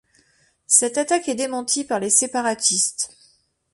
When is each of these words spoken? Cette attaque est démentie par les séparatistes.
Cette 0.65 0.97
attaque 0.97 1.29
est 1.29 1.35
démentie 1.35 1.83
par 1.83 1.99
les 1.99 2.09
séparatistes. 2.09 3.13